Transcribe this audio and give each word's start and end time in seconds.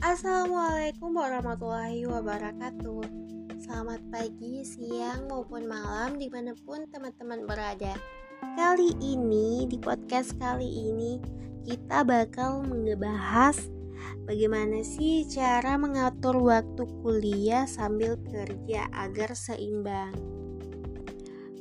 Assalamualaikum 0.00 1.12
warahmatullahi 1.12 2.08
wabarakatuh. 2.08 3.04
Selamat 3.60 4.00
pagi, 4.08 4.64
siang, 4.64 5.28
maupun 5.28 5.68
malam 5.68 6.16
di 6.16 6.32
mana 6.32 6.56
pun 6.56 6.88
teman-teman 6.88 7.44
berada. 7.44 7.92
Kali 8.56 8.96
ini, 9.04 9.68
di 9.68 9.76
podcast 9.76 10.32
kali 10.40 10.64
ini 10.64 11.20
Kita 11.68 12.00
bakal 12.08 12.64
ngebahas 12.64 13.60
Bagaimana 14.24 14.80
sih 14.80 15.28
cara 15.28 15.76
mengatur 15.76 16.40
waktu 16.40 16.88
kuliah 17.04 17.68
sambil 17.68 18.16
kerja 18.24 18.88
agar 18.96 19.36
seimbang 19.36 20.39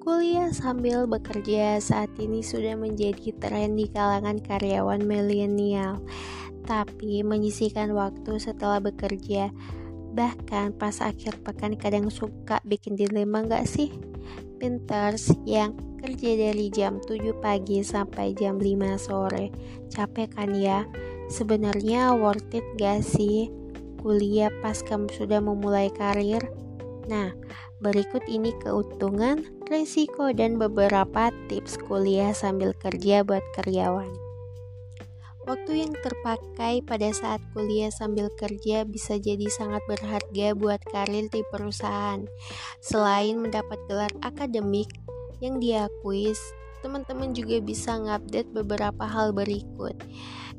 Kuliah 0.00 0.48
sambil 0.48 1.04
bekerja 1.04 1.76
saat 1.76 2.08
ini 2.16 2.40
sudah 2.40 2.72
menjadi 2.72 3.36
tren 3.36 3.76
di 3.76 3.84
kalangan 3.84 4.40
karyawan 4.40 5.04
milenial 5.04 6.00
tapi 6.64 7.20
menyisihkan 7.20 7.92
waktu 7.92 8.40
setelah 8.40 8.80
bekerja. 8.80 9.52
Bahkan 10.16 10.80
pas 10.80 11.04
akhir 11.04 11.44
pekan 11.44 11.76
kadang 11.76 12.08
suka 12.08 12.64
bikin 12.64 12.96
dilema 12.96 13.44
gak 13.44 13.68
sih? 13.68 13.92
Pinters 14.56 15.36
yang 15.44 15.76
kerja 16.00 16.48
dari 16.48 16.72
jam 16.72 16.96
7 17.04 17.36
pagi 17.36 17.84
sampai 17.84 18.32
jam 18.32 18.56
5 18.56 18.96
sore. 18.96 19.52
Capek 19.92 20.32
kan 20.32 20.56
ya? 20.56 20.88
Sebenarnya 21.28 22.16
worth 22.16 22.56
it 22.56 22.64
gak 22.80 23.04
sih? 23.04 23.52
Kuliah 24.00 24.48
pas 24.64 24.80
kamu 24.80 25.12
sudah 25.12 25.44
memulai 25.44 25.92
karir? 25.92 26.40
Nah, 27.10 27.34
berikut 27.82 28.22
ini 28.30 28.54
keuntungan, 28.62 29.42
risiko, 29.66 30.30
dan 30.30 30.62
beberapa 30.62 31.34
tips 31.50 31.74
kuliah 31.90 32.30
sambil 32.30 32.70
kerja 32.78 33.26
buat 33.26 33.42
karyawan. 33.58 34.14
Waktu 35.50 35.82
yang 35.82 35.94
terpakai 35.98 36.86
pada 36.86 37.10
saat 37.10 37.42
kuliah 37.50 37.90
sambil 37.90 38.30
kerja 38.38 38.86
bisa 38.86 39.18
jadi 39.18 39.50
sangat 39.50 39.82
berharga 39.90 40.54
buat 40.54 40.78
karir 40.86 41.26
di 41.26 41.42
perusahaan. 41.50 42.22
Selain 42.78 43.34
mendapat 43.34 43.82
gelar 43.90 44.14
akademik 44.22 44.86
yang 45.42 45.58
diakui, 45.58 46.30
teman-teman 46.86 47.34
juga 47.34 47.58
bisa 47.58 47.98
ngupdate 47.98 48.54
beberapa 48.54 49.02
hal 49.02 49.34
berikut, 49.34 49.98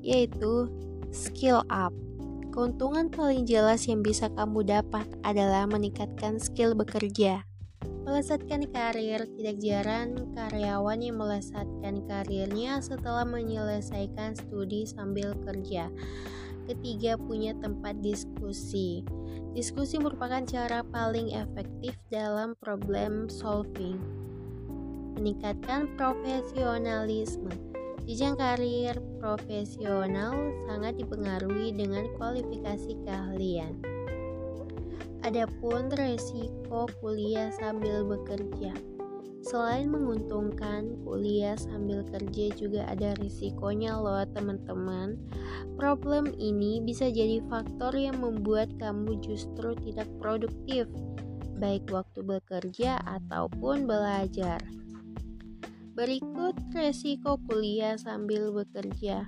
yaitu 0.00 0.72
skill 1.12 1.60
up. 1.68 1.92
Keuntungan 2.58 3.06
paling 3.06 3.46
jelas 3.46 3.86
yang 3.86 4.02
bisa 4.02 4.26
kamu 4.34 4.66
dapat 4.66 5.06
adalah 5.22 5.70
meningkatkan 5.70 6.42
skill 6.42 6.74
bekerja. 6.74 7.46
Melesatkan 8.02 8.66
karir 8.74 9.30
tidak 9.38 9.62
jarang 9.62 10.34
karyawan 10.34 10.98
yang 10.98 11.22
melesatkan 11.22 12.02
karirnya 12.10 12.82
setelah 12.82 13.22
menyelesaikan 13.22 14.34
studi 14.34 14.90
sambil 14.90 15.38
kerja. 15.46 15.86
Ketiga, 16.66 17.14
punya 17.14 17.54
tempat 17.62 18.02
diskusi. 18.02 19.06
Diskusi 19.54 20.02
merupakan 20.02 20.42
cara 20.42 20.82
paling 20.82 21.30
efektif 21.38 21.94
dalam 22.10 22.58
problem 22.58 23.30
solving. 23.30 24.02
Meningkatkan 25.14 25.94
profesionalisme. 25.94 27.67
Jenjang 28.08 28.40
karir 28.40 28.96
profesional 29.20 30.32
sangat 30.64 30.96
dipengaruhi 30.96 31.76
dengan 31.76 32.08
kualifikasi 32.16 33.04
keahlian. 33.04 33.84
Adapun 35.28 35.92
resiko 35.92 36.88
kuliah 37.04 37.52
sambil 37.60 38.08
bekerja. 38.08 38.72
Selain 39.44 39.92
menguntungkan, 39.92 40.96
kuliah 41.04 41.52
sambil 41.60 42.00
kerja 42.08 42.48
juga 42.56 42.88
ada 42.88 43.12
risikonya 43.20 44.00
loh 44.00 44.24
teman-teman. 44.32 45.20
Problem 45.76 46.32
ini 46.40 46.80
bisa 46.80 47.12
jadi 47.12 47.44
faktor 47.44 47.92
yang 47.92 48.24
membuat 48.24 48.72
kamu 48.80 49.20
justru 49.20 49.76
tidak 49.84 50.08
produktif, 50.16 50.88
baik 51.60 51.84
waktu 51.92 52.24
bekerja 52.24 53.04
ataupun 53.04 53.84
belajar. 53.84 54.64
Berikut 55.98 56.54
resiko 56.70 57.42
kuliah 57.42 57.98
sambil 57.98 58.54
bekerja 58.54 59.26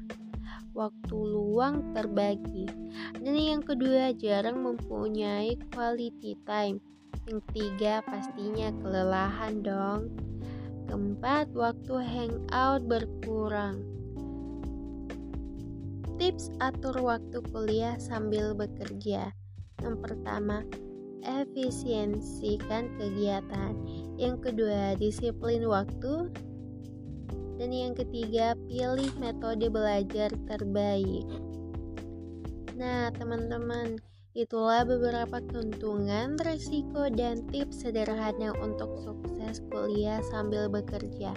waktu 0.71 1.17
luang 1.19 1.91
terbagi. 1.99 2.71
Dan 3.19 3.35
yang 3.35 3.63
kedua, 3.67 4.15
jarang 4.15 4.63
mempunyai 4.63 5.59
quality 5.75 6.39
time. 6.47 6.79
Yang 7.27 7.43
ketiga, 7.51 8.07
pastinya 8.07 8.71
kelelahan 8.79 9.67
dong. 9.67 10.15
Keempat, 10.87 11.51
waktu 11.59 11.95
hangout 12.07 12.87
berkurang. 12.87 13.83
Tips 16.23 16.55
atur 16.63 16.95
waktu 17.03 17.43
kuliah 17.51 17.99
sambil 17.99 18.55
bekerja. 18.55 19.35
Yang 19.83 19.97
pertama, 20.07 20.63
efisiensikan 21.27 22.95
kegiatan. 22.95 23.75
Yang 24.21 24.37
kedua, 24.55 24.95
disiplin 25.01 25.67
waktu. 25.67 26.31
Dan 27.61 27.77
yang 27.77 27.93
ketiga, 27.93 28.57
pilih 28.65 29.13
metode 29.21 29.69
belajar 29.69 30.33
terbaik. 30.49 31.29
Nah, 32.81 33.13
teman-teman, 33.13 34.01
itulah 34.33 34.81
beberapa 34.89 35.45
keuntungan, 35.45 36.41
risiko, 36.41 37.13
dan 37.13 37.45
tips 37.53 37.85
sederhana 37.85 38.57
untuk 38.65 38.97
sukses 39.05 39.61
kuliah 39.69 40.25
sambil 40.33 40.73
bekerja. 40.73 41.37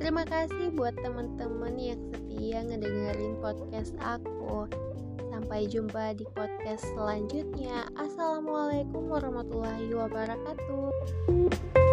Terima 0.00 0.24
kasih 0.24 0.72
buat 0.72 0.96
teman-teman 0.96 1.76
yang 1.76 2.00
setia 2.16 2.64
ngedengerin 2.64 3.36
podcast 3.44 3.92
aku. 4.00 4.64
Sampai 5.28 5.68
jumpa 5.68 6.16
di 6.16 6.24
podcast 6.32 6.88
selanjutnya. 6.96 7.84
Assalamualaikum 8.00 9.12
warahmatullahi 9.12 9.92
wabarakatuh. 9.92 11.83